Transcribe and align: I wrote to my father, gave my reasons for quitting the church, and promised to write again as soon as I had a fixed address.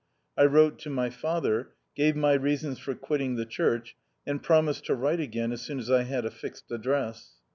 I 0.35 0.45
wrote 0.45 0.79
to 0.79 0.89
my 0.89 1.11
father, 1.11 1.73
gave 1.95 2.15
my 2.15 2.33
reasons 2.33 2.79
for 2.79 2.95
quitting 2.95 3.35
the 3.35 3.45
church, 3.45 3.95
and 4.25 4.41
promised 4.41 4.85
to 4.85 4.95
write 4.95 5.19
again 5.19 5.51
as 5.51 5.61
soon 5.61 5.77
as 5.77 5.91
I 5.91 6.05
had 6.05 6.25
a 6.25 6.31
fixed 6.31 6.71
address. 6.71 7.33